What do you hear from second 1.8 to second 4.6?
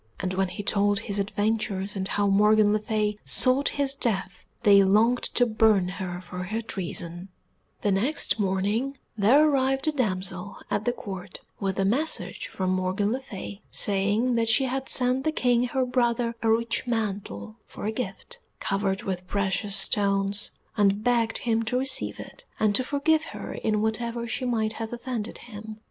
and how Morgan le Fay sought his death